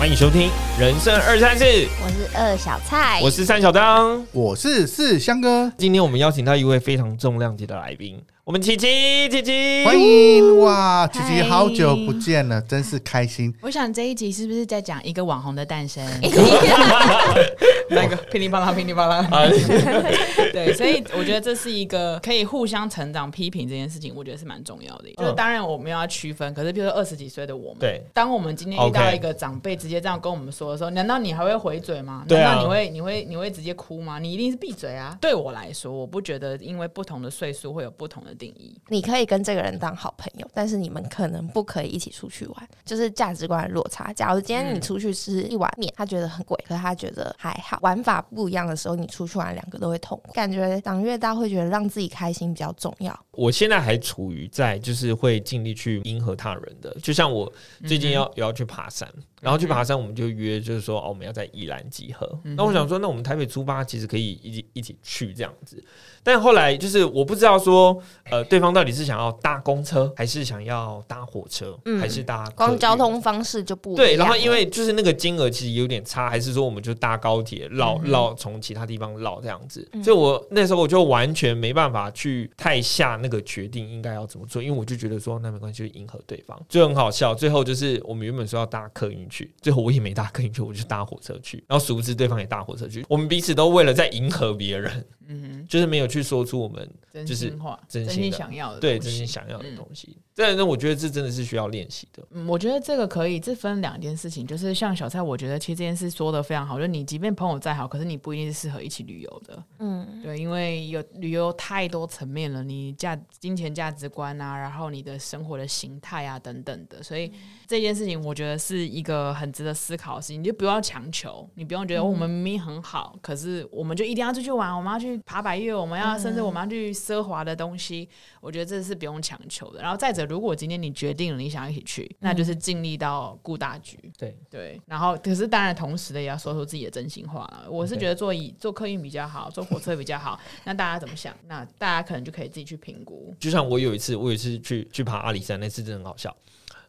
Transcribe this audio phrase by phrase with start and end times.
[0.00, 0.48] 欢迎收听
[0.80, 1.62] 《人生二三四》，
[2.02, 8.18] 我是二小菜，我是三小张，我是四香哥，今天我们邀请到一位非常重量级的来宾。
[8.44, 11.06] 我们琪琪，琪琪，欢迎哇！
[11.06, 13.54] 琪琪好久不见了，真是开心。
[13.60, 16.02] 我想这一集是不是在讲一个网红的诞生？
[17.94, 19.28] 那个噼里啪啦，噼里啪啦。
[20.52, 25.10] 对，所以我觉得这是一个可以互相成长、批评这件事情，我觉得是蛮重要的。
[25.18, 32.24] 就是当然我们要区分，可是比如说二十几岁的我们，对，当我们今天遇到一个长辈直接这样跟我们说的时候，难道你还会回嘴吗？
[32.28, 34.18] 难道，你会你会你会直接哭吗？
[34.18, 35.16] 你一定是闭嘴啊！
[35.20, 38.30] 对我来说，我不觉得因为不同的岁数会有不同的。
[38.40, 44.10] 定义，你可以跟这个人当好朋友，但是你们可能不可以一起出去玩，就是价值观的落差。
[44.14, 50.20] 假如今天你出去吃一碗面，他觉得很贵，可是他觉得还好，玩法不一样的时候，你出去玩两个都会痛。
[50.32, 53.18] 感觉长越大会觉得让自己开心比较重要。
[53.32, 57.50] 我现在还处于在就是会尽力去迎合他人的，就像我
[57.86, 59.08] 最近要要去爬山，
[59.40, 62.38] 然后去爬山我们就约就是说哦我们要在宜兰集合。
[62.42, 65.82] 那我想说那我们台北出发其实可以一起一起去这样子。
[66.22, 67.96] 但后来就是我不知道说，
[68.30, 74.16] 呃，对方到底是想要搭公车，还是想要搭火车，还是搭光交通方式就不对。
[74.16, 79.88] 然后因为就是那个金额其实有点差，还是说我们就搭高铁绕绕从其他地方绕这样子。
[80.02, 86.60] 所以我那时候我就完全没办法去太下那个决定应该要怎么做，因为我就觉得说那没关系，就迎合对方。
[86.68, 91.62] 就很好笑，最后就是我们原本说要搭客运去，最后我也没搭客运去，我就搭火车去。
[91.68, 95.06] 然后殊不知对方也搭火车去，我们彼此都为了在迎合别人。
[95.32, 100.18] 嗯，就是没有去说出我们真心话、真心想要的，对，真心想要的东西。
[100.34, 102.26] 但是我觉得这真的是需要练习的。
[102.30, 109.62] 嗯，我觉得这个可以，这分两件事情，就是像小蔡，我觉得其实这件事说的非常好，就是你即便朋友再好，可是你不一定是适合一起旅游的。
[109.78, 117.30] 嗯，对，因为有旅游太多层面了，你价金钱价值观啊，然后你的生活的形态啊等等的，所以
[117.68, 120.40] 这件事情我觉得是一个很值得思考的事情。
[120.40, 125.19] 你就不要强求，你不用觉得我们明明很好，可是我们就一定要出去玩，我们要去。
[125.24, 128.08] 爬百岳，我们要甚至我们要去奢华的东西，
[128.40, 129.80] 我觉得这是不用强求的。
[129.82, 133.98] 然后再者，如果今天你决定了你想一起去，那就是尽力到顾大局。
[134.18, 134.80] 对对。
[134.86, 137.66] 然后，可是当然同时的也要说出自己的真心话了。
[137.70, 140.38] 我是觉得坐以坐客运比较好，坐火车比较好。
[140.64, 141.36] 那大家怎么想？
[141.46, 143.34] 那大家可能就可以自己去评估。
[143.38, 146.34] 就像我有一次，我有一次去去爬阿里山，那次真的很好笑。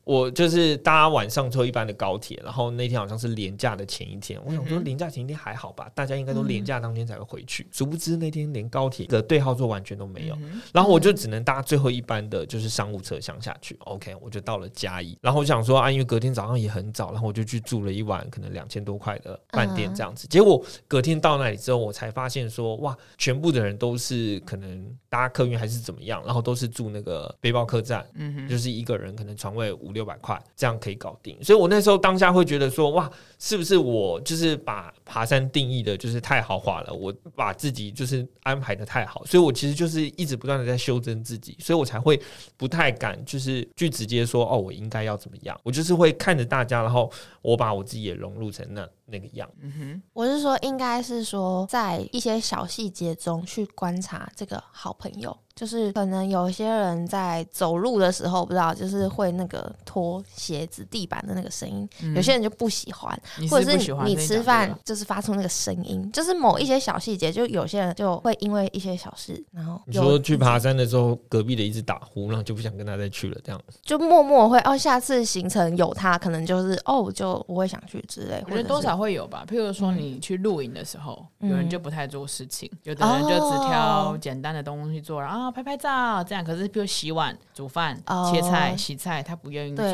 [0.03, 4.41] 我就是搭晚上坐一班的高铁，然后那天好像是廉假的前一天。
[4.43, 7.67] 我想说廉假前一天还好吧，大家应该都廉假当天才会回去。
[7.71, 10.35] 殊不知那天连高铁的对号座完全都没有，
[10.73, 13.77] 然后我就只能搭最后一班的，就是商务车厢下去。
[13.81, 20.27] OK，我就到了嘉义，然后我想说啊，因为隔天早上也很早，然后我就去住了一晚可能两千多块的饭店这样子。
[20.27, 29.91] 结果隔天到那里之后，我才发现说哇，全部的人都是可能搭客运还是怎么样，然后都是住那个背包客栈，嗯就是一个人可能床位五。
[29.91, 33.07] 六六百块这样可以搞定，所以我那时候当下会觉得说，哇，
[33.37, 36.91] 是不是我就是把爬山定义的就是太豪华了？
[36.91, 42.19] 我把自己就是安排的太好，所以我其实就是一直不断的在修正自己，所以我才会
[42.57, 45.55] 不太敢就是去直接说，哦，我应该要怎么样？
[45.61, 47.11] 我就是会看着大家，然后
[47.43, 49.49] 我把我自己也融入成那那个样。
[49.61, 55.37] 嗯哼，我是说，应该是说在一些小细节中去观察这个好朋友。
[55.53, 78.41] 就是可能有些人在走路的时候，不知道就是会那个拖鞋子地板的那个声音，有些人就不喜欢，或者是你吃饭就是发出那个声音，就是某一些小细节，就有些人就会因为一些小事，然后你说去爬山的时候，隔壁的一直打呼，然后就不想跟他再去了，这样就默默会哦，下次行程有他，可能就是哦，就不会想去之类。
[78.45, 85.51] 我觉得多少会有吧，譬如说你去露营的时候，有人就不太做事情，有的人就只挑简单的东西做，然后。
[85.51, 88.01] 拍拍照，这样可是比如洗碗、煮饭、
[88.31, 89.85] 切菜、洗菜，他不愿意做。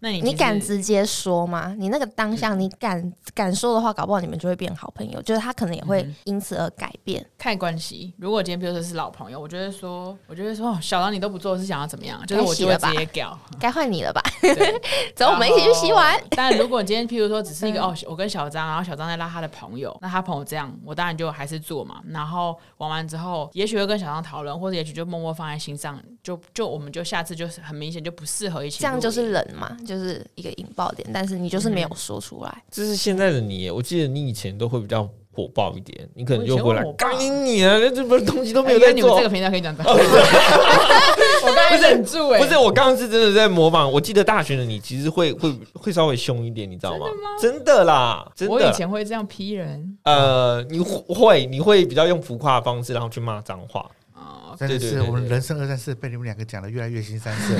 [0.00, 1.74] 那你你敢直接说吗？
[1.76, 5.20] 你那个当下你敢敢说的话，搞不好你们就会变好朋友。
[5.22, 7.24] 就是他可能也会因此而改变。
[7.36, 12.24] 看关系，如果今天比如说是老朋友，我觉得说，我觉得说，小张你都不做，是想要怎么样？
[12.26, 14.22] 就是我就会直接屌，该换你了吧？
[15.16, 16.16] 走，我们一起去洗碗。
[16.30, 22.00] 但如果今天譬如说只是一个哦，我跟小张，然后小张在拉他的朋友，那他朋友这样，我当然就还是做嘛。
[22.06, 28.80] 然后玩完之后，也许会跟小张讨论，或者也许就默默放在心上，就就我们就下次就是很明显就不适合一起。
[28.80, 29.74] 这样就是冷嘛。
[29.86, 32.62] 就是一个引爆点，但是你就是没有说出来。
[32.70, 37.78] 这是现在的你，我记得你以前都会比较火爆一点，你可能就会来干你啊！
[37.78, 39.16] 那这不是东西都没有在做。
[39.16, 39.82] 这个平台可以讲的。
[39.88, 43.90] 我刚才忍住哎，不是我刚刚是真的在模仿。
[43.90, 47.06] 我记得大学的你其实会会会稍微凶一点，你知道吗？
[47.40, 48.54] 真的啦，真的。
[48.54, 49.96] 我以前会这样批人。
[50.02, 53.88] 呃，你会你会比较用浮夸的方式，然后去骂脏话。
[54.18, 57.54] 啊，真的是我们人生二三四被你们两个讲的越来越新三色。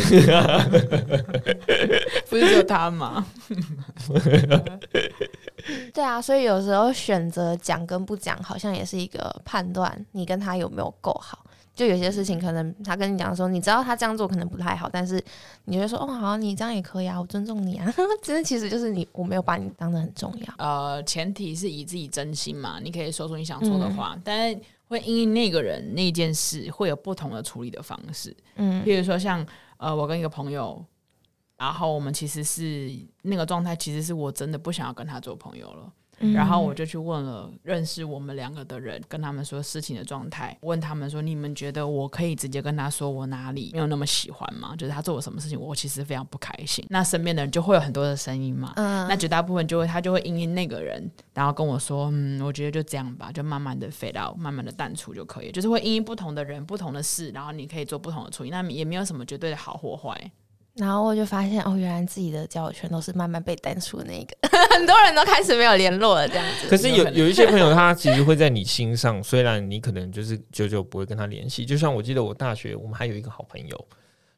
[2.28, 3.24] 不是只有他吗？
[5.94, 11.44] 对啊，所以有时候选择讲跟不讲，好像也是一个判断你跟他有没有够好。
[11.74, 15.22] 就有些事情，可能他跟你讲说，你知道他这样做可能不太好，但是
[15.66, 17.94] 你就会说，哦，好，你这样也可以啊，我尊重你啊。
[18.20, 20.54] 真的，其实就是你，我没有把你当得很重要。
[20.58, 24.58] 呃，前提是以自己真心嘛，你可以说出你想说的话，但是
[24.88, 28.36] 会因为那个人那件事会有不同的处理的方式。
[28.56, 29.46] 嗯譬如说像
[29.76, 30.84] 呃，我跟一个朋友，
[31.56, 32.90] 然后我们其实是
[33.22, 35.92] 那个状态，其实是我真的不想要跟他做朋友了。
[36.20, 44.74] 嗯然后我就去问了认识我们两个的人，跟他们说事情的状态，问他们说：你们觉得我可以直接跟他说我哪里没有那么喜欢吗？
[44.76, 46.84] 就是他做了什么事情，我其实非常不开心。
[46.88, 55.52] 那身边的人就会有很多的声音嘛，嗯那绝大部分就会他就会因应那个人，然后跟我说：嗯，我觉得就这样吧，就慢慢的 fade out，慢慢的淡出就可以。
[55.52, 58.50] 就是会因应不同的人、不同的事，然后你可以做不同的处理。
[58.50, 60.30] 那也没有什么绝对的好或坏。
[60.78, 64.36] 然后我就发现，哦，原来自己的交友圈都是慢慢被淡出的那一个，
[64.70, 66.68] 很多人都开始没有联络了，这样子。
[66.68, 71.66] 可是有有一些朋友，他其实会在你心上，虽然你可能就是久久不会跟他联系。
[71.66, 73.84] 就像我记得我大学，我们还有一个好朋友，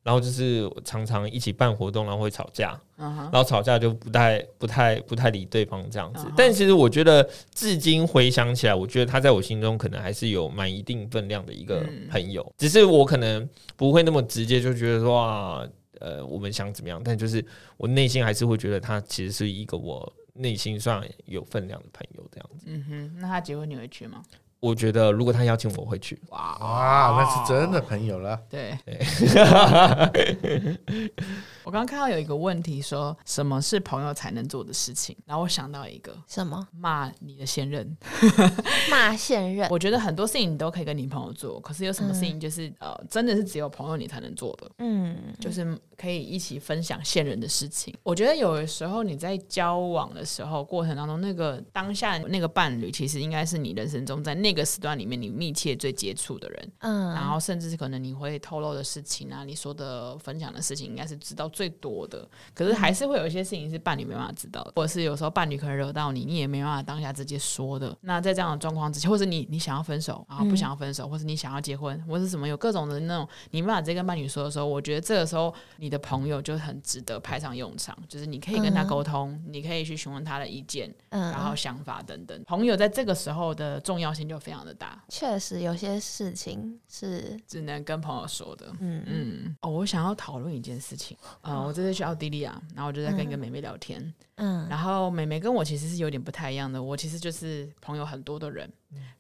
[0.03, 6.25] 然后就是常常一起办活动，然后会吵架，然后吵架就不太不太不太理对方这样子。
[6.35, 13.47] 但其实我觉得，至今回想起来，我觉得他在我心中可能还是有蛮一定分量的一个嗯朋友，只是我可能
[13.77, 15.67] 不会那么直接就觉得说啊，
[16.00, 17.44] 呃，我们想怎么样，但就是
[17.76, 22.64] 我内心还是会觉得他其实是一个我内心上有分量的朋友这样子。
[22.67, 24.23] 嗯哼，那他结婚你会去吗？
[24.61, 28.39] 我觉得如果他邀请我会去，哇哇，那是真的朋友了。
[28.49, 28.77] 对，
[31.65, 35.17] 我刚刚看到有一个问题说，什么是朋友才能做的事情？
[35.25, 37.97] 然后我想到一个，什么骂你的现任。
[38.91, 39.69] 骂现任？
[39.71, 47.95] 我觉得很多事情你都可以跟你朋友做，可是有什么事情就是、呃，真的是只有朋友你才能做的，嗯，就是可以一起分享现任的事情。
[48.03, 56.73] 我觉得有的时候你在交往的时候过程当中，那个当下那个伴侣，其实应该是你人生中在那个时段里面你密切最接触的人。
[56.79, 62.29] 嗯，然后甚至是可能你会透露的事情啊，你说的分享的事情，应该是知道最多的。
[62.55, 67.97] 可是还是会有一些事情是伴侣没办法知道的，或者是有时候伴侣可能惹到你，你也没办法当下直接说的。
[68.00, 82.43] 那在这样的状况之下，或者你你想要分手，然后不想要分手，或者你想要结婚，或者什么有各种的那种你没办法直接跟伴侣说的时候，我觉得这个时候你的朋友就很值得派上用场，就是你可以跟他沟通，你可以去询问他的意见，嗯，然后想法等等。
[82.46, 88.73] 朋友在这个时候的重要性就非常的大，确实有些事情是，只能跟朋友说的。
[88.81, 89.05] 嗯。
[89.07, 91.17] 嗯，哦，我想要讨论一件事情。
[91.43, 94.67] 呃，我这次去奥地利啊，然后我就在跟一个妹妹聊天，嗯。
[94.69, 96.83] 然后妹妹跟我其实是有点不太一样的。
[96.83, 98.73] 我其实就是朋友很多的人，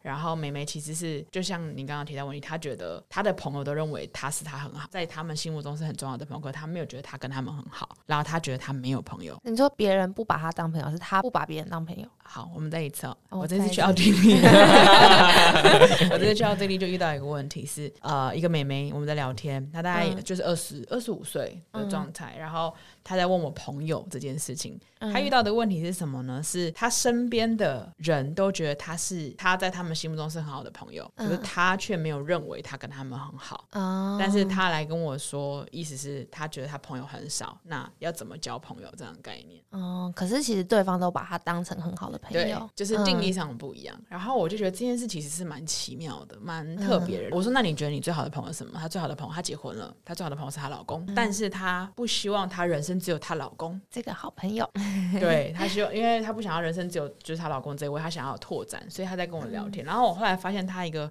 [0.02, 9.36] 然后妹妹其实是就像你刚刚提到问题，她觉得她的朋友都认为她是她很好，在他们心目中是很重要的朋友，可她没有觉得她跟他们很好，然后她觉得她没有朋友。
[9.42, 12.06] 你说别人不把她当朋友，是她不把别人当朋友。
[12.22, 14.34] 好，我们再一次我这次去奥地利，
[16.10, 22.72] 我这次去奥地利就遇到一个问题是，呃，一个妹妹我们在聊天，她大概嗯就是二十二十五岁的状态，然后
[23.02, 26.42] 她在问我朋友这件事情，嗯她遇到的问题是什么呢？
[26.42, 33.66] 是他身边的人都觉得他是他在他们心目中是很好的朋友，可是嗯她却没有认为他跟他们很好。
[33.72, 39.62] 哦，但是他来跟我说，意思是他觉得他朋友很少，那要怎么交朋友这样的概念？
[39.70, 43.98] 哦，可是其实对方都把他当成很好的朋对友，，就是定义嗯上不一样。
[44.08, 47.36] 然后我就觉得这件事其实是蛮奇妙的，蛮特别的。
[47.36, 53.80] 我说：“那你觉得你最好的朋友是什么？”他最好的朋友，他结婚了，他最好的朋友是她老公，但是她不希望她人生只有她老公。
[53.90, 54.68] 这个好朋友。
[55.18, 59.84] 对她希望，因为她不想要人生只有就是她老公这一位，她想要拓展，所以她在跟我聊天。
[59.84, 61.10] 然后我后来发现她一个。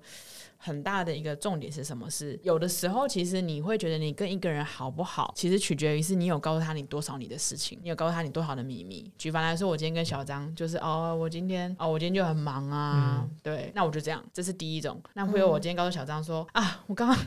[0.62, 2.10] 很大的一个重点是什么？
[2.10, 9.10] 是有的时候，其实你会觉得你跟一个人好不好，其实取决于是你有告诉他你多少你的事情，你有告诉他你多少的秘密。
[9.18, 15.02] 举凡来说，我今天跟小张就是哦，我今天哦，我今天就很忙啊，对，那我就这样，这是第一种。
[15.14, 17.18] 那会有我今天告诉小张说、啊，我刚刚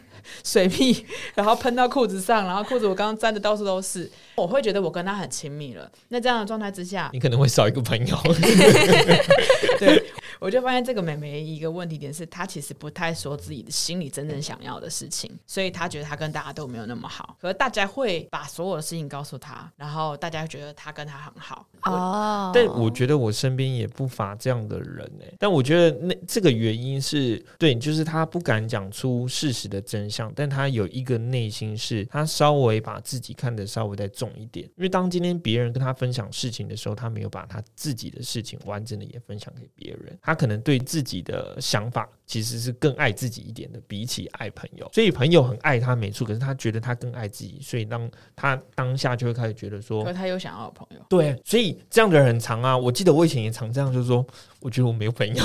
[0.45, 5.91] 水屁，然后喷到裤子上，然后裤子我刚刚沾的到处都是，我会觉得我跟他很亲密了。
[6.09, 8.17] 那这样的状态之下，你可能会少一个朋友。
[9.79, 10.05] 对，
[10.43, 17.37] 我就发现这个妹妹一个问题点是，她其实不太说自己的心里真正想要的事情，所以她觉得她跟大家都没有那么好。
[17.41, 21.65] 可是大家会把所有的事情告诉她，然后大家觉得她跟她很好。
[21.83, 44.89] 哦，但我觉得我身边也不乏这样的人哎、但我觉得那这个原因是对，就是她不敢讲出事实的真相，但她有一个内心是她稍微把自己看得稍微再重一点，因为当今天别人跟她分享事情的时候，她没有把她自己的事情完整的也分享给别人，他他可能对自己的想法其实是更爱自己一点的，比起爱朋友。
[44.91, 51.05] 所以朋友很爱他没错，可是他觉得他更爱自己，所以当他当下就会开始觉得说，可他又想要朋友。
[51.11, 52.75] 对，所以这样的人很常啊。
[52.75, 54.27] 我记得我以前也常这样，就是说，
[54.61, 55.45] 我觉得我没有朋友。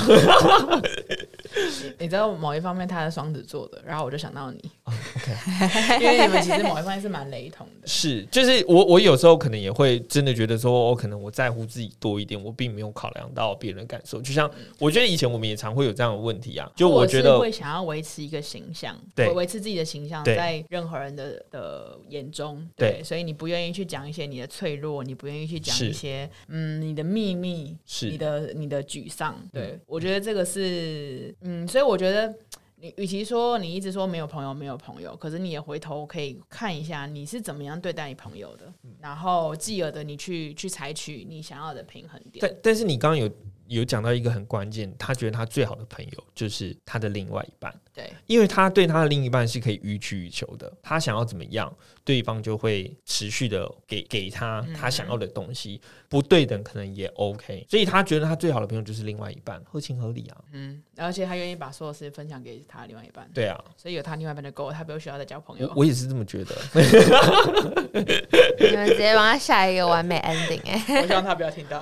[1.98, 7.86] 你知道某一方面他是双子座的，然后我就想到你，OK， 因为你们其实某一方面是蛮雷同的。
[7.86, 14.22] 是，就是我我有时候可能也会真的觉得说，我可能我在乎自己多一点，我并没有考量到别人的感受。
[14.22, 29.36] 就像我觉得以前我们也常会有这样的问题啊，就我觉得会想要维持一个形象，对，维持自己的形象在任何人的的眼中，对，所以你不愿意去讲一些你的脆弱，你不愿意去讲一些嗯你的秘密，是你的你的沮丧。
[29.52, 31.88] 对我觉得这个是嗯，所以。
[31.88, 32.34] 我觉得，
[32.76, 38.70] 你与其说你一直说没有朋友，没有朋友，可是你也回头可以看一下你是怎么样对待你朋友的，
[39.00, 42.40] 然后继而的你去去采取你想要的平衡点。
[42.42, 43.26] 但但是你刚刚有
[43.68, 47.74] 有讲到一个很关键，他觉得他最好的朋友就是他的另外一半。
[47.94, 51.72] 对，因为他对他的另一半是可以予取予求的，他想要怎么样，
[52.04, 60.36] 对方就会持续的给给他他想要的东西，不对等可能也 OK，所以他觉得他最好的朋友就是另外一半，合情合理啊。
[60.52, 63.28] 嗯，而且他愿意把所有事情分享给他另外一半。
[63.34, 65.70] 对啊，所以有他另外一半就够，他不用需要再交朋友。
[65.74, 66.54] 我也是这么觉得。
[68.60, 71.00] 你们直接帮他下一个完美 ending 哎！
[71.02, 71.80] 我希望他不要听到。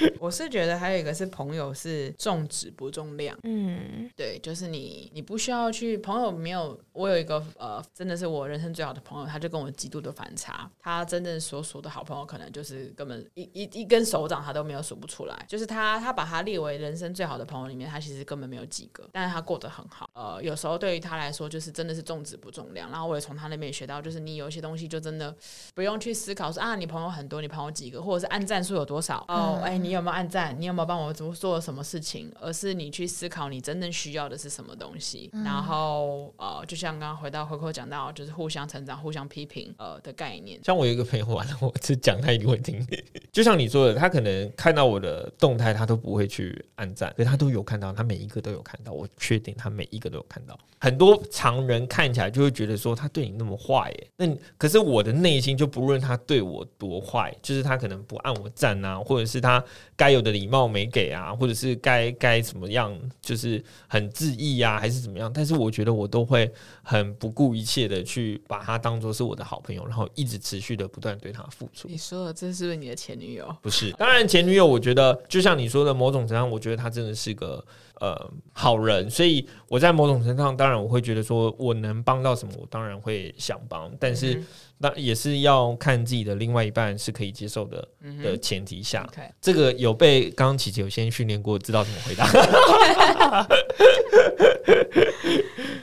[0.20, 3.36] 我是觉得还有一个是朋友是重质不重量。
[3.42, 4.10] 嗯。
[4.16, 6.78] 对，就是你，你不需要去朋友没有。
[6.92, 10.68] 我有一个呃，真的是我人生最好的朋友，他就跟我极度的反差。
[10.80, 15.44] 他真正所属的好朋友，可能就是根本一一一根手掌他都没有数不出来。
[15.46, 20.10] 就是他，他把他列为人生最好的朋友里面，他其实根本没有几个，但是他过得很好。
[20.14, 22.90] 呃，有时候对于他来说，就是真的是重质不重量。
[22.90, 25.32] 然后我也从他那边学到，就是你有一些东西就真的
[25.74, 30.54] 不用去思考说啊，你朋友很多，你朋友几个，或者是按赞数有多少哦，哎，你有没有按赞？
[30.58, 32.30] 你有没有帮我怎么做什么事情？
[32.40, 35.30] 而是你去思考你真正需要的是什么东西。
[35.44, 40.58] 然后呃，就像刚刚回到回扣讲到，就是互相成长、互相批评呃的概念。
[40.64, 42.86] 像我有一个朋友，完了，我只讲他一定会听。
[43.32, 48.92] 就像你说的，他可能看到我的动态，他都不会去按赞，可他都有看到，他每一个都有看到。
[48.92, 50.58] 我确定他每一个都有看到。
[50.80, 54.26] 很多常人看起来就会觉得说他对你那么坏，耶，那
[54.56, 59.62] 可是我的内心就不论他对我多坏，就是他可能不按我赞啊，或者是他
[59.96, 65.32] 该有的礼貌没给啊，或者是该该怎么样，就是很自意啊，还是怎么样？
[65.32, 66.50] 但是我觉得我都会
[66.82, 71.88] 很不顾一切的去把他当做是我的好朋友，然后一直持续的不断对他付出。
[71.88, 73.56] 你说的这是不是你的前女友？
[73.60, 77.64] 不是，当然前女友，我觉得就像你说的，某种程度上，我觉得他真的是个。
[78.00, 84.42] 呃，好人，所以我在某种程度上，当然我会觉得说，我能帮到什么，我当然会想帮，但是
[84.78, 87.88] 那也是要看自己的另外一半是可以接受的
[88.22, 89.08] 的前提下，
[89.40, 92.28] 这个有被刚刚琪琪有先训练过，知道怎么回答。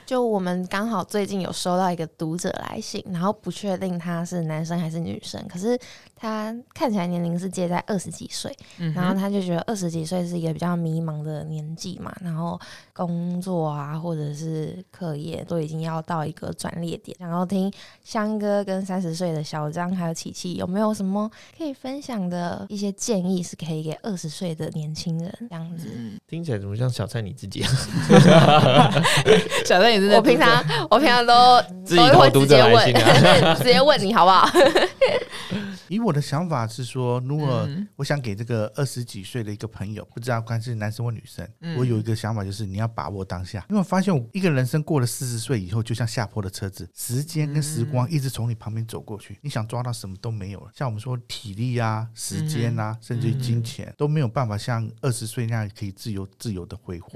[0.05, 5.77] 就我们刚好最近有收到一个读者来信，然后不确定他是男生还是女生，可是
[6.15, 8.55] 他看起来年龄是介在二十几岁，
[8.93, 12.59] 然后他就觉得二十几岁是一个比较迷茫的年纪嘛，然后
[12.93, 17.71] 工作啊或者是课业都已经要到一个转捩点，然后听
[18.03, 25.87] 香哥跟三十岁的小张还有琪琪有没有什么可以分享的一些建议，是可以给二十岁的年轻人这样子？
[26.27, 27.61] 听起来怎么像小蔡你自己？
[27.63, 28.91] 啊
[29.65, 29.95] 小蔡。
[30.15, 32.93] 我平常我平常都自己会直接问，
[33.57, 34.49] 直接问你好不好？
[35.87, 37.67] 以我的想法是说，如果
[37.97, 50.71] 我想给这个二十几岁的一个朋友，不知道看是男生或女生，我有一个想法就是你要把握当下，因为我发现我一个人生过了四十岁以后，就像下坡的车子，时间跟时光一直从你旁边走过去，你想抓到什么都没有了。
[50.73, 57.11] 像我们说体力啊、时间啊，甚至于金钱都没有办法像二十岁那样可以自由自由的挥霍。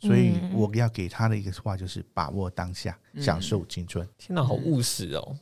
[0.00, 4.06] 所以我要给他的一个话就是把握当下，享受青春。
[4.16, 5.36] 天哪，好务实哦！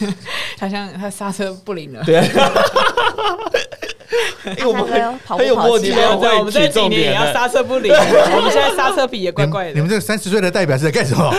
[0.56, 2.02] 他像他刹车不灵了。
[2.04, 2.27] 对，
[4.66, 9.74] 我们很有默契，我们在几年也要刹车不灵， 我们现在刹车皮也怪怪的。
[9.74, 11.30] 你们这个三十岁的代表是在干什么？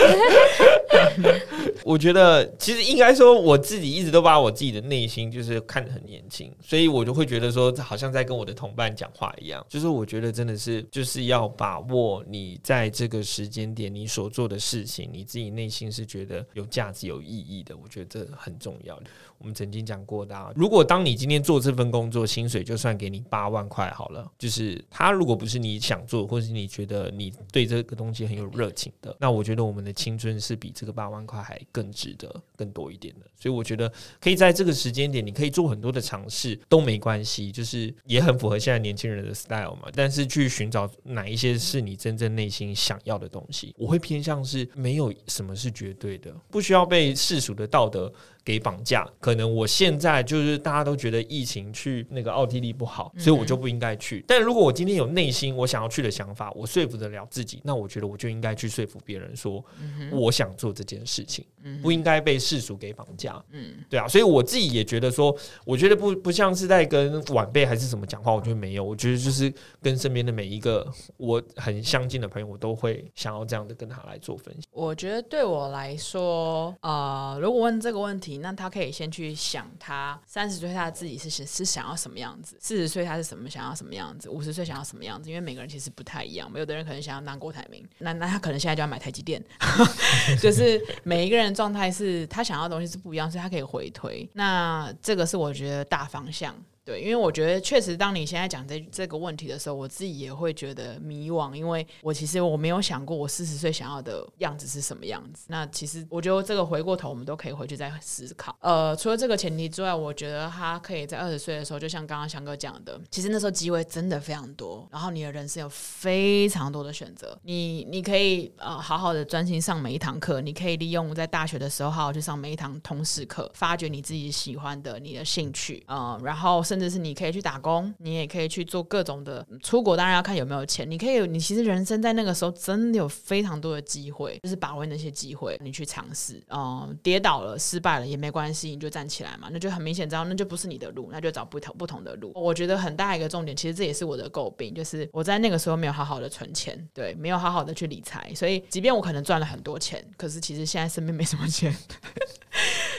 [1.82, 9.64] 我觉得其实应该说，我自己一直都把我自己的内心就是看得很年轻，所以我就会觉得说，好像在跟我的同伴讲话一样。
[9.68, 17.74] 就是我觉得真的是就是要把握你在这个时间点你所做的事情，你自己内心是觉得有价值、有意义的。
[17.76, 18.96] 我觉得这很重要。
[19.40, 31.80] 我们曾经讲过的，啊如果当你今天做这份工作，薪水就算给你八万块好了，就是他如果不是你想做，或者是你觉得你对这个东西很有热情的，那我觉得我们的青春是比这个八万块还更。
[31.80, 33.24] 更值得更多一点的。
[33.40, 39.88] 所以我觉得可以在这个时间点，你可以做很多的尝试都没关系，就是也很符合现在年轻人的 style 嘛。
[39.94, 48.12] 但是去寻找哪一些是你真正内心想要的东西，我会偏向是没有什么是绝对的，不需要被世俗的道德。
[48.44, 54.24] 给绑架，可能我现在就是大家都觉得疫情去那个奥地利不好，所以我就不应该去。
[54.26, 59.62] 但如果我今天有内心我想要去的想法，我说服得了自己，那我觉得我就应该去说服别人说，
[60.10, 61.44] 我想做这件事情，
[61.82, 63.42] 不应该被世俗给绑架。
[63.50, 70.86] 嗯，对啊，所以我自己也觉得说，我觉得不不像是在跟晚辈还是怎么讲话，我觉得没有，我觉得就是跟身边的每一个
[71.18, 74.66] 我很相近的朋友，我都会想要这样的跟他来做分析。
[74.72, 78.29] 我觉得对我来说，呃，如果问这个问题。
[78.38, 85.28] 那他可以先去想，他三十岁他自己是是想要什么样子，四十岁他是什么想要什么样子，五十岁想要什么样子？
[85.28, 89.42] 因为每个人其实不太一样，有的人可能想要当郭台铭，那那他可能现在就要买台积电，
[90.40, 94.28] 就是每一个人状态是他想要的东西是不一样，所以他可以回推。
[94.34, 96.54] 那这个是我觉得大方向。
[96.82, 105.44] 对，因为我觉得确实，当你现在讲这这个问题的时候，我自己也会觉得迷惘，因为我其实我没有想过我四十岁想要的样子是什么样子。
[105.48, 108.56] 那其实我觉得这个回过头，我们都可以回去再思考。
[108.60, 117.38] 呃，除了这个前提之外，我觉得他可以在二十岁的时候，就像刚刚翔哥讲的，其实那时候机会真的非常多，然后你的人生有非常多的选择。
[117.42, 126.64] 你你可以呃好好的专心上每一堂课，你可以利用在大学的时候好好去上每一堂通识课，发掘你自己喜欢的、你的兴趣啊，然后。
[126.70, 130.88] 甚至是你可以去打工，你也可以去做各种的出国，当然要看有没有钱。
[130.88, 136.40] 你可以，你其实人生在那个时候真的有非常多的机会，就是把握那些机会，你去尝试。
[136.48, 139.48] 嗯，跌倒了、失败了也没关系，你就站起来嘛。
[139.50, 142.30] 那就很明显知道，那就不是你的路，那就找不同不同的路。
[142.36, 148.32] 我觉得很大一个重点，其实这也是我的诟病，就是我在那个时候没有好好的存钱，对，没有好好的去理财。
[148.32, 151.74] 所以，即便我可能赚了很多钱，可是其实现在身边没什么钱。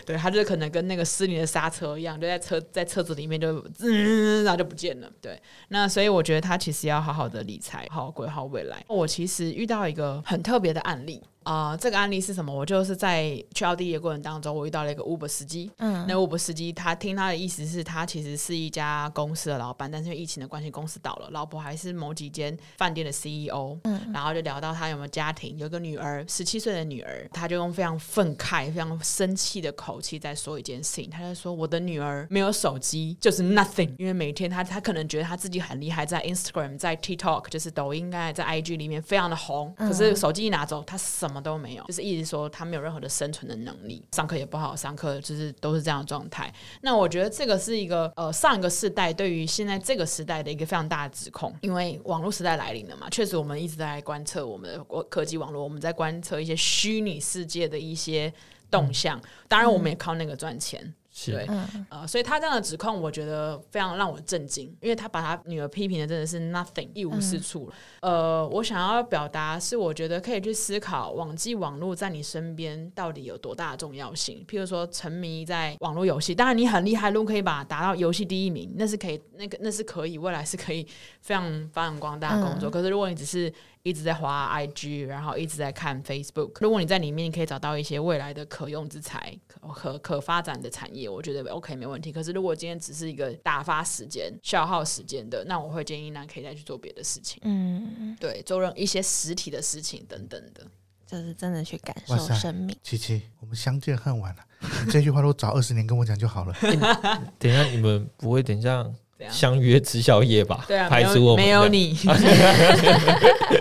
[0.05, 3.51] 对，他就可能跟那个失灵的刹车一样，就在车在车子里面就。
[3.79, 5.09] 嗯，然后就不见了。
[5.21, 5.39] 对，
[5.69, 8.83] 那所以我觉得他其实要好好的理财，好好规划未来。
[8.87, 11.21] 我其实遇到一个很特别的案例。
[11.43, 12.53] 啊，这个案例是什么？
[12.53, 15.71] 我就是在去奥地利的过程当中，我遇到了一个 Uber 司机。
[15.77, 23.77] 嗯，那 Uber 司机他听他的意思是他其实是一家公司的老板，但是因为疫情的关系，公司倒了，老婆还是某几间饭店的 CEO。
[23.83, 31.09] 嗯，然后就聊到他有没有家庭，有个女儿，十七岁的女儿，他就用非常愤慨、非常生气的口气在说一件事情。
[31.09, 46.53] 他就说：“我的女儿没有手机就是 nothing，因为每天他他可能觉得他自己很厉害，在 Instagram、在 TikTok，就是抖音、在在 IG 里面非常的红，可是手机一拿走，他什什么都没有，就是一直说他没有任何的生存的能力，上课也不好上课，就是都是这样的状态。
[46.81, 53.09] 那我觉得这个是一个呃上一个世代对于现在这个时代的一个非常大的指控，因为网络时代来临了嘛。
[53.09, 58.33] 确实，我们一直在观测我们的科技网络，我们在观测一些虚拟世界的一些
[58.69, 60.93] 动向，当然我们也靠那个赚钱。
[61.25, 61.45] 对，
[61.89, 67.69] 呃，所以他这样的指控，我觉得非常让我震惊，因为他把他女儿批评的真的是 nothing 一无是处。
[67.99, 74.43] 呃，我想要表达是，我觉得可以去思考网际网络在你身边到底有多大的重要性。
[74.47, 80.87] 譬如说，沉迷在网络游戏，当然你很厉害，如果可以把达到游戏第一名，那是可以，那个那是可以，未来是可以
[81.19, 82.69] 非常发扬光大的工作。
[82.69, 83.51] 可是如果你只是
[83.83, 86.51] 一直在滑 IG，然后一直在看 Facebook。
[86.59, 89.35] 如果你在里面可以找到一些未来的可用之才、
[89.73, 92.11] 可可发展的产业，我觉得 OK 没问题。
[92.11, 97.41] 可是如果今天只是一个打发时间、消耗时间的，那我会建议呢，可以再去做别的事情。
[97.43, 100.63] 嗯，对，做任一些实体的事情等等的，
[101.07, 102.75] 就是真的去感受生命。
[102.83, 104.43] 琪琪，我们相见恨晚了。
[104.91, 106.55] 这句话都早二十年跟我讲就好了。
[107.39, 108.85] 等一下，你们不会等一下？
[109.29, 111.95] 相约吃宵夜吧，对啊，排除我没有你。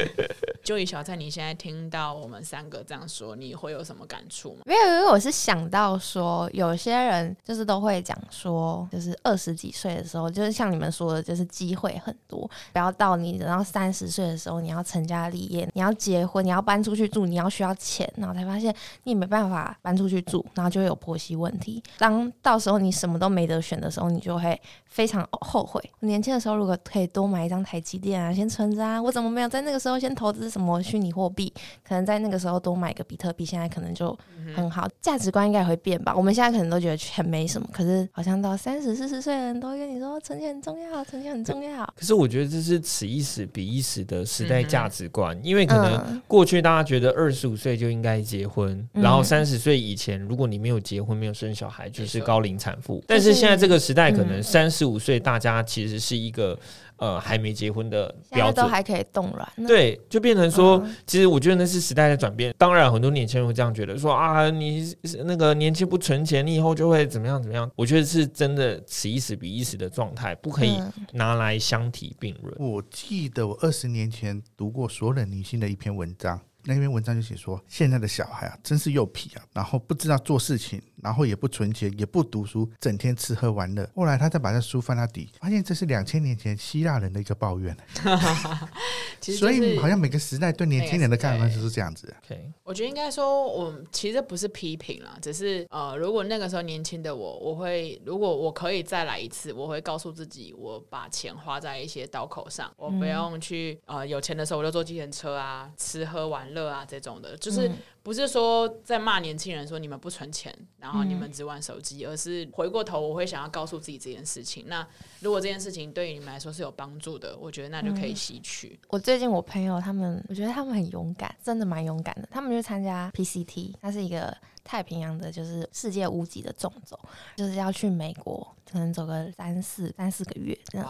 [0.71, 4.61] 就以小蔡，你现在听到我们三个这样说，你会有什么感触吗？
[4.65, 12.49] 没有，因为我是想到说，有些人就是都会讲说，就是二十几岁的时候，就是像你们说的，就是机会很多。
[12.71, 21.83] 不要到你等到三十岁的时候，你要成家立业，你要结婚，你要搬出去住，你要需要钱，然后才发现你没办法搬出去住，然后就会有婆媳问题。
[21.97, 25.83] 当到时候你什么都没得选的时候，你就会非常后悔。
[25.99, 30.49] 年轻的时候如果可以多买一张台积电啊，先存着啊，我怎么没有在那个时候先投资？
[30.51, 34.17] 什么虚拟货币，可能在那个时候多买个比特币，现在可能就
[34.55, 34.87] 很好。
[35.01, 36.13] 价值观应该会变吧？
[36.15, 41.85] 我们现在可能都觉得钱没什么，可是好像到三十四十岁的人都跟你说存钱很重要，存钱很重要。
[41.95, 53.03] 可是我觉得这是此一时彼一时的时代价值观，因为可能过去大家觉得二十五岁就应该结婚，然后三十岁以前如果你没有结婚、没有生小孩，就是高龄产妇。
[53.07, 56.57] 但是现在这个时代，可能三十五岁大家其实是一个。
[57.01, 59.67] 呃还没结婚的标准，都还可以冻卵。
[59.67, 62.53] 对，就变成说，其实我觉得那是时代的转变。
[62.59, 67.69] 当然，很多年轻人会这样觉得，说啊，你那个年轻不存钱，你以后就会怎么样怎么样。
[67.75, 70.79] 我觉得是真的，此一时彼一时的状态，不可以
[71.13, 72.55] 拿来相提并论。
[72.59, 76.39] 我记得我二十年前读过所有女性的一篇文章。
[76.63, 83.89] 那篇文章就写说，现在的小孩啊，真是又皮啊，然后不知道做事情，然后也不存钱，也不读书，整天吃喝玩乐。
[83.95, 87.75] 后来他再把这书翻到底，发现这是两千年前希腊人的一个抱怨。
[89.21, 92.11] 所以好像每个时代对年轻人的看法就是这样子。
[92.25, 106.50] OK，我觉得应该说，我其实不是批评了，只是呃，如果那个时候年轻的我，我会如果我可以再来一次，我会告诉自己，我把钱花在一些刀口上，我不用去呃有钱的时候我就坐计程车啊，吃喝玩。
[106.53, 107.71] 乐啊，这种的，就是
[108.03, 114.65] 不是说在骂年轻人说你们不存钱，然后你们只玩手机，而是回过头，我会想要告诉自己这件事情。
[114.67, 114.87] 那
[115.19, 118.79] 如果这件事情对于你们来说是有帮助的，我觉得那就可以吸取。
[118.89, 122.27] 我最近我朋友他们，我觉得他们很勇敢，真的蛮勇敢的。
[122.31, 126.99] 他们去参加 PCT，它是一个太平洋的，就是世界无极的纵走，
[127.35, 128.55] 就是要去美国。
[128.71, 130.87] 可能走个三四三四个月这样，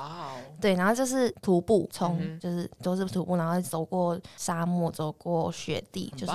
[0.59, 6.31] 对，然后就是徒步，从就是都是徒步，然后走过沙漠，走过雪地，就是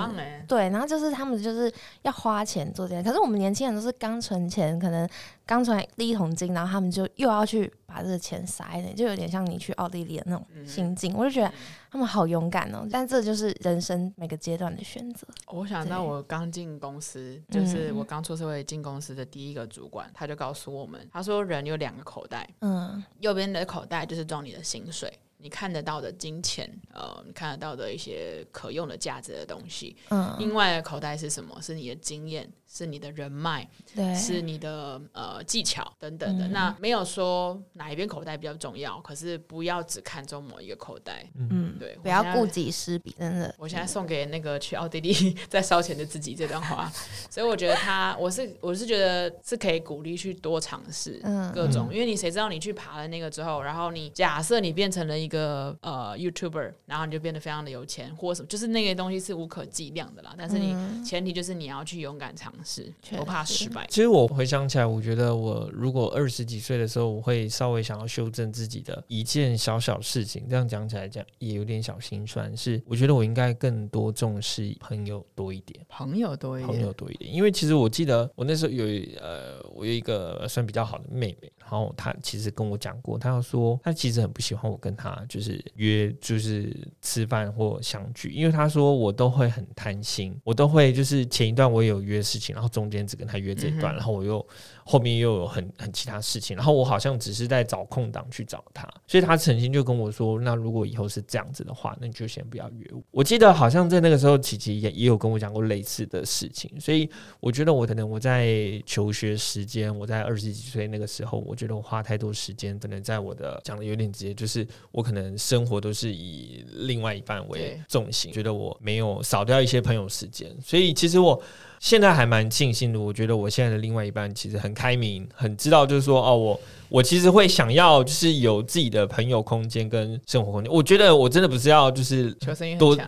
[0.48, 5.08] 对，然后就是他们就是要花钱做这些，可是我们年轻人都是刚存钱，可能
[5.46, 11.52] 刚出来第一桶金，然后他们就又要去把这个钱撒一点，就有点像你去奥地利的那种心境，我就觉得。
[11.88, 15.26] 他们好勇敢哦，但这就是人生每个阶段的选择。
[15.46, 25.10] 我想到我刚进公司，就是我刚出社会进公司的第一个主管，他就告诉我们，他说人有两个口袋，嗯，右边的口袋就是装你的薪水。
[25.38, 29.96] 你看得到的金钱，呃，你看得到的一些可用的价值的东西。
[30.10, 31.56] 嗯，另外的口袋是什么？
[31.62, 36.48] 是你的经验，是你的人脉，对，是你的呃技巧等等的。
[36.48, 41.28] 那没有说哪一边口袋比较重要，可是不要只看中某一个口袋。
[41.36, 43.52] 嗯，对，不要顾己失彼，真的。
[43.58, 45.12] 我现在送给那个去奥地利
[45.50, 46.90] 在烧钱的自己这段话，
[47.28, 51.20] 所以我觉得他，我是我是觉得是可以鼓励去多尝试
[51.52, 55.16] 各种，因为你谁知道你去爬了那个之后，然后你假设你变成了。
[55.16, 60.34] 一个呃，YouTuber，然后你就变得非常的有钱，或什么，就是那个东西是无可计量的啦。
[60.36, 63.86] 但是你前提就是你要去勇敢尝试，我怕失败。
[63.88, 70.46] 其实我回想起来，我觉得我如果二十几岁的时候，我会稍微想要修正自己的一件小小事情。
[70.48, 77.32] 这样讲起来讲也有点小心酸，是我觉得我应该更多重视朋友多一点，朋友多一点，朋友多一点。
[77.32, 78.84] 因为其实我记得我那时候有
[79.20, 85.16] 呃，我有一个算比较好的妹妹，然后他其实跟我讲过，他要说他其实很不喜欢我跟他。
[85.28, 94.46] 就是约，就是吃饭或相聚，因为他说我都会很贪心，我都会就是前一段我有约事情，然后中间只跟他约这一段，然后我又
[94.84, 103.02] 后面又有很很其他事情，然后我好像只是在找空档去找他，所以他曾经就跟我说，那如果以后是这样子的话，那你就先不要约我。
[103.10, 115.16] 我记得好像在那个时候，琪琪也也有跟我讲过类似的事情，所以我觉得我可能我在求学时间，我在二十几岁那个时候，我觉得我花太多时间，可能在我的讲的有点直接，就是我可能。
[115.46, 121.40] 生活都是以另外一半为重心，觉得我没有少掉一些朋友时间，所以其实我
[121.78, 122.98] 现在还蛮庆幸的。
[122.98, 130.72] 我觉得我现在的另外一半其实很开明，很知道，就是说哦，我我其实会想要就是有自己的朋友空间跟生活空间。
[130.72, 132.36] 我觉得我真的不是要就是
[132.76, 132.98] 多。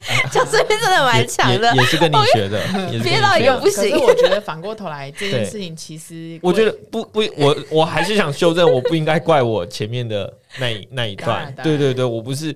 [0.30, 2.62] 就这边真的蛮强的，也 是跟你学的，
[3.02, 3.98] 憋到一个不行。
[3.98, 11.52] 我觉得反过头来这件事情，其实我觉得不不， 我我还是想修正，我不应该怪我前面的那那一段。
[11.64, 12.54] 对对对，我不是，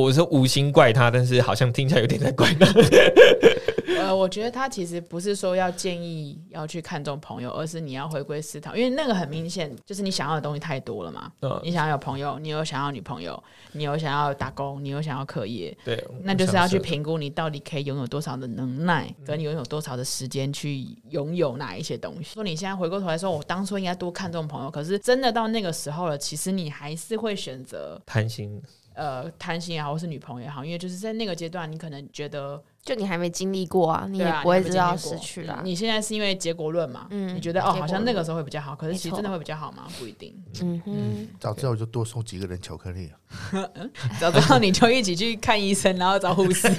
[0.00, 2.66] 我是无心怪他，但是好像听起来有点在怪他。
[4.00, 11.30] 呃，我觉得他其实不是说要建议要去看重朋友，而是你要回归思考，因为那个很明显就是你想要的东西太多了嘛。
[11.42, 13.40] 嗯，你想要有朋友，你有想要女朋友，
[13.72, 22.32] 你有想要打工，你有想要课业，对，那就是要去评估你到底可以拥有多少的能耐，跟你拥有多少的时间去拥有哪一些东西。
[22.32, 28.60] 说你现在回过头来说，我当初应该多看重朋友，可是真的到那个时候了，其实你还是会选择贪心。
[28.94, 35.60] 呃，贪心也好，或是女朋友也好，因为就是在那个阶段，你可能觉得，就你还没经历过啊，你也不会知道失去了。
[35.64, 39.86] 你现在是因为结果论嘛，嗯，你觉得哦，好像那个时候会比较好，可是其实真的会比较好吗？
[39.98, 40.34] 不一定。
[40.60, 43.66] 嗯哼，早知道我就多送几个人巧克力啊。
[44.20, 46.68] 早知道你就一起去看医生，然后找护士。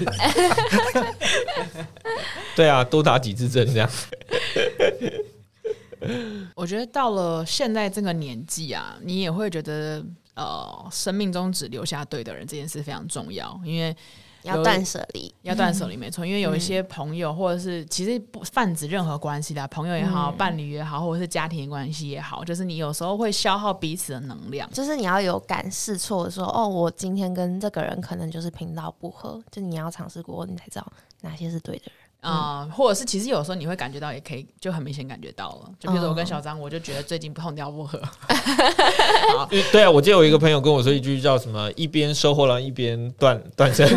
[2.55, 3.89] 对啊，多打几次针这样。
[6.55, 10.03] 我觉得到了现在这个年纪啊，你也会觉得。
[10.35, 13.95] 呃，生命中只留下对的人这件事非常重要，因为
[14.41, 16.25] 要断舍离，要断舍离，没错。
[16.25, 24.67] 因为有一些朋友，或者是其实不泛指任何关系的朋友也好，伴侣也好，或者是家庭关系也好，就是你有时候会消耗彼此的能量。
[24.71, 32.02] 就是你要有敢试错，说哦，我今天跟这个人可能就是频道不合，就你要尝试过，你才知道哪些是对的人。
[32.23, 35.69] 啊，或者是其实有时候你会感觉到，也可以就很明显感觉到了。
[35.79, 38.01] 就比如说我跟小张，我就觉得最近痛掉不合。
[39.71, 43.87] 对啊，我记得有一个朋友跟我说一句叫什么“一边收获了，一边断断生”。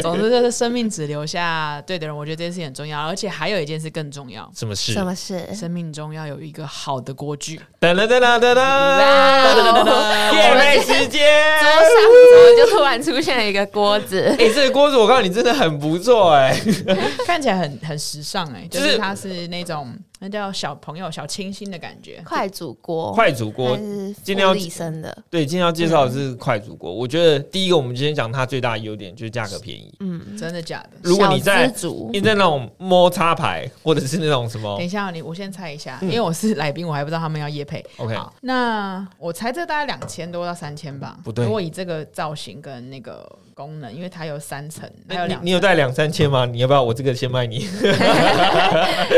[0.00, 3.06] 总之就是生命只留下对的人，我觉得这件事很重要。
[3.06, 4.92] 而且还有一件事更重要，什么事？
[4.92, 5.54] 什么事？
[5.54, 7.60] 生命中要有一个好的锅具。
[7.80, 10.34] 噔噔噔噔噔噔！
[10.34, 11.20] 夜配时间，
[11.60, 11.84] 桌上
[12.32, 14.34] 怎么就突然出现了一个锅子？
[14.38, 16.58] 哎，这个锅子我告诉你真的很不错哎。
[17.26, 22.22] 看起来很很时尚哎，就是它是那种那叫小朋友小清新的感觉。
[22.24, 23.76] 快煮锅，快煮锅，
[24.22, 25.16] 今天要立生的。
[25.28, 26.92] 对，今天要介绍的是快煮锅。
[26.92, 29.94] 我觉得第一个，我们今天讲它最大的优点就是价格便宜。
[30.00, 30.90] 嗯，真的假的？
[31.02, 31.66] 如果你在
[32.12, 37.84] 你在那种摸插牌，或者是那种什么，等一下你我先猜一下，因为我是来宾，我还不知道他们要夜配。
[37.98, 41.18] OK，那我猜这大概两千多到三千吧。
[41.22, 43.30] 不对，如果以这个造型跟那个。
[43.56, 46.44] 功能，因为它有三层，还有两，你有带两三千吗？
[46.44, 47.66] 你要不要我这个先卖你？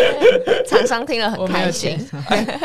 [0.88, 1.98] 厂商听了很开心，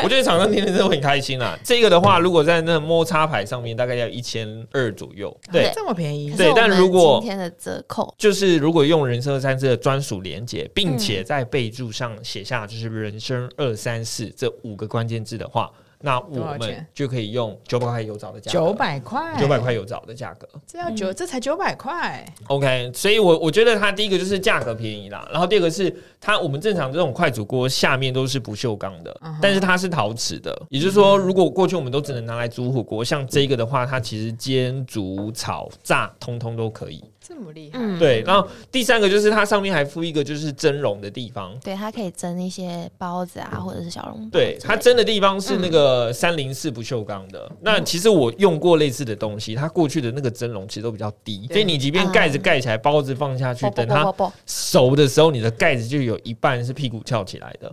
[0.02, 1.58] 我觉得厂商听了真的很开心啊。
[1.62, 5.36] 这个的话，如果在那摸插牌上面，大概要一千二左右。
[5.52, 6.32] 对，这么便宜。
[6.34, 15.70] 对，但如果今天的折扣，就是如果用人生二三四的专属连接，并且在备注上写下就是人生二三四这五个关键字的话。
[16.04, 22.22] 那我们就可以用九百块油枣的价，九百块，九百块油枣的价格，这要九，这才九百块。
[22.48, 25.90] OK，所以，我我觉得它第一个就是价格便宜啦，然后第二个是
[26.20, 37.02] 它，我们正常这种快煮锅下面都是不锈钢的，但是它是陶瓷的，也就是说，如果过去我们都只能拿来煮火锅，像这个的话，它其实煎、煮、炒、炸，通通都可以。
[37.26, 38.22] 这么厉害，对。
[38.26, 44.28] 然后第三个就是它上面还附一个就是蒸笼的地方，对，它可以蒸一些包子啊，或者是小笼包。
[44.30, 47.50] 对，它蒸的地方是那个三零四不锈钢的。
[47.62, 54.12] 那其实我用过类似的东西，它过去的那个蒸笼其实都比较低，所以你即便盖子盖起来，包子放下去，等它
[54.44, 57.72] 熟的时候，你的盖子就有一半是屁股翘起来的，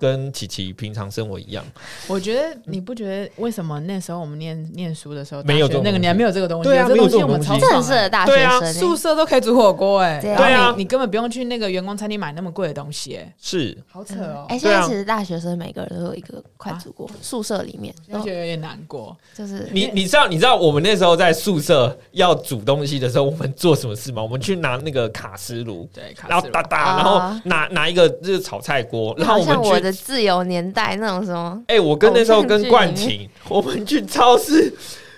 [0.00, 1.64] 跟琪琪平常生活一样。
[2.08, 6.68] 我觉得你不觉得为什么那时候我们念念书的时候没有那个年没有这个东西？
[6.68, 8.34] 对啊，没有这种东西，正式的大学
[8.72, 8.87] 生。
[8.88, 14.46] 宿舍都可以煮火锅哎，对啊，你根本不用去那个员工餐厅买那么贵的东西哎，是，好扯哦。
[14.48, 19.16] 哎，现在其实大学生每个人都有一个快煮锅，宿舍里面，我觉得有点难过。
[19.36, 24.22] 就是你你知道你知道我们那时候在宿舍要煮东西的时候，我们做什么事吗？
[24.22, 34.72] 我们去拿那个卡斯炉，对，然后哒哒，然后拿拿一个就是炒菜锅，然后我们我的自由年代那种什么，哎，我跟那时候跟冠廷，我们去超市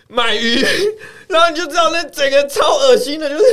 [0.08, 0.64] 买鱼。
[1.30, 3.44] 然后你就知道那整个超恶心的，就是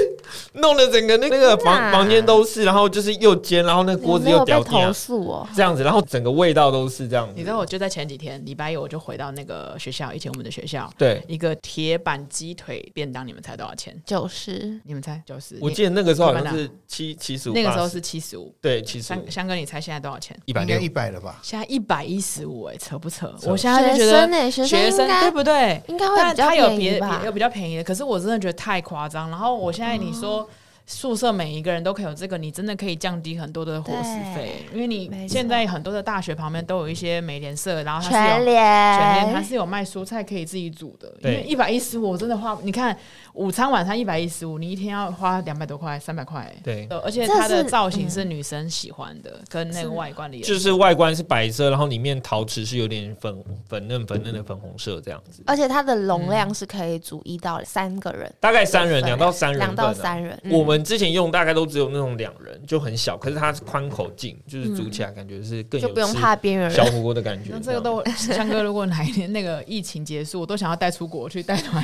[0.54, 7.30] 弄得整个那个房房间都是，然后就是又尖，然后那锅子又掉掉，投诉哦，这样子，然后整个味道都是这样。
[7.36, 13.96] 你知道，我就在前几天礼拜一，我就回到那个学校，以前我们的学校，对，一个铁板鸡腿便当，你们猜多少钱？
[14.06, 15.58] 九十，你们猜九十？
[15.62, 19.08] 我记得那个时候好像是七七十五，那个时候是七十五，对，七十。
[19.08, 20.38] 香香哥，你猜现在多少钱？
[20.46, 21.40] 一百，六一百了吧？
[21.44, 23.32] 现在一百一十五，哎，扯不扯？
[23.44, 25.82] 我现在就觉得学生对不对？
[25.88, 27.22] 应该会比较便宜吧？
[27.26, 28.54] 有比较便宜的，可是我真的觉得。
[28.54, 30.48] 太夸张，然后我现在你说。
[30.88, 41.14] 宿舍每一个人都可以有这个，你真的可以降低很多的伙食费，因为你现在很多的大学旁边都有一些美联社，然后它是有全联，它是有卖蔬菜可以自己煮的。
[41.22, 42.98] 因为一百一十五真的花，你看
[43.34, 46.50] 午餐晚餐一百一十五，你一天要花两百多块，三百块。
[46.64, 55.44] 对，而且它的造型是女生喜欢的，跟那个外观里，就是外观是白色，然后里面陶瓷是有点粉粉嫩粉嫩的粉红色这样子。
[55.46, 60.42] 而且它的容量是可以煮一到三个人，大概三人，两到三人，两到三人。
[60.50, 61.58] 我们之前用大概。
[61.58, 67.50] 都只有那种两人就很小，可是它是宽口径，就是煮起来感觉是更有就不用怕边缘小火锅的感觉。
[67.52, 71.84] 那这个都香哥，如果哪一天那个疫情结束，我都想要带出国去带团，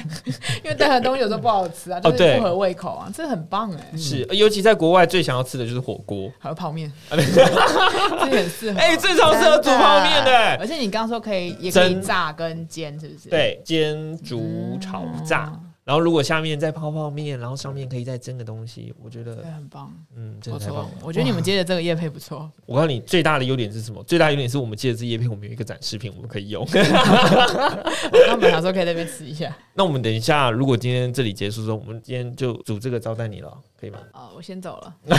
[0.64, 3.98] 因为带团东西有时候不好吃啊，就是不合胃口啊，这很棒哎。
[3.98, 8.80] 是，尤其在国外最想要吃的就是火锅，还有泡面， 这很适合。
[8.80, 10.56] 哎，最常适合煮泡面的。
[10.60, 13.28] 而且你刚刚说可以也可以炸跟煎，是不是？
[13.28, 15.52] 对，煎、煮、炒、炸。
[15.86, 20.90] 然后如果下面再泡泡面，然后上面可以再蒸个东西，我觉得很棒，嗯，真的太棒。
[21.02, 22.50] 我觉得你们接的这个叶配不错。
[22.66, 24.02] 我告诉你，最大的优点是什么？
[24.04, 26.64] 最大优点是我们接的这叶配，我们有一个展示品，我们可以用。
[26.74, 29.54] 我刚本来说可以那边吃一下。
[29.76, 34.00] 那我们等一下，如果今天这里结束之后，我们今天就煮这个招待你了，可以吗？
[34.14, 34.96] 啊，我先走了。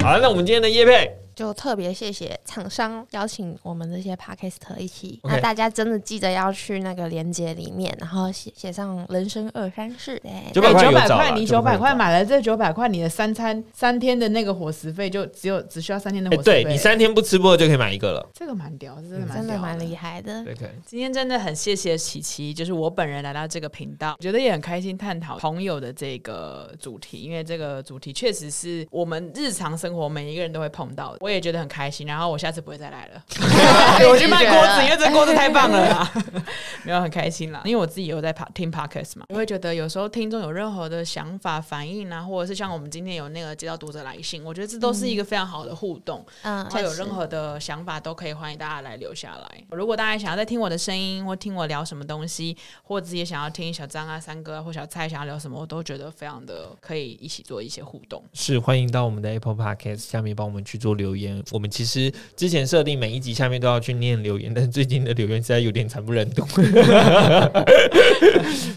[0.00, 19.54] 好了，那我们今天的叶配就特别谢谢厂商邀请我们这些 podcast 一起，那大家真的记得要去那个链接里面，然后写写上人生二三四，对，九百块，你九百块买了这九百块，你的三餐三天的那个伙食费就只有只需要三天的伙食费，对你三天不吃播就可以买一个了，这个蛮屌，真的真的。
[19.64, 20.44] 蛮厉害的。
[20.44, 32.06] 对，今天真的很谢谢琪琪，就是我本人来到这个频道，觉得也很开心探讨朋友的这个主题，因为这个主题确实是我们日常生活每一个人都会碰到的，我也觉得很开心。
[32.06, 33.24] 然后我下次不会再来了，
[34.10, 36.12] 我去卖锅子，因为这锅子太棒了啦，
[36.84, 37.62] 没有很开心啦。
[37.64, 46.22] 因为我自己有在听 podcast 嘛，我会觉得有时候听众有任何的想法反应啊，或者是像我们今天有那个接到读者来信，我觉得这都是一个非常好的互动。
[46.42, 49.64] 嗯，他有任何的想法都可以欢迎大家来留下来。
[49.70, 58.22] 如果大家想要再听我的声音，或听我聊什么东西，或者自己想要听小张啊、三哥啊或小蔡想要聊什么，我都觉得非常的可以一起做一些互动。
[58.34, 61.42] 是欢迎到我们的 Apple Podcast 下面帮我们去做留言。
[61.50, 66.44] 我们其实之前设定每一集下面都要去念留言，但是最近的留言实在有点惨不忍睹，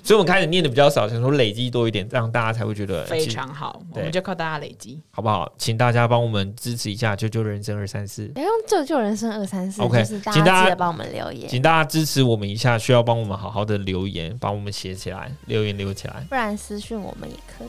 [0.03, 3.81] 所以我们开始念的比较少，想说累积多一点，这样大家才会觉得非常好。
[3.93, 5.51] 我们就靠大家累积，好不好？
[5.57, 8.31] 请大家帮我们支持一下，救救人生二三四。
[8.35, 17.67] 要用救救人生二三四，OK，请大家帮我们留言，请大家支持我们一下，需要帮我们好好的留言，帮我们写起来，留言留起来，不然私讯我们也可以。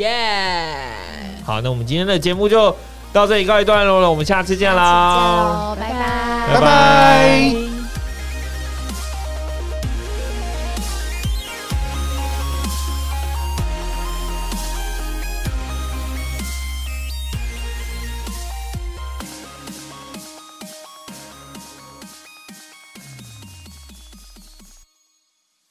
[0.00, 0.74] 耶！
[1.44, 2.74] 好，那我们今天的节目就
[3.12, 5.76] 到这里告一段落了，我们下次见啦！
[5.78, 7.81] 拜拜，拜拜。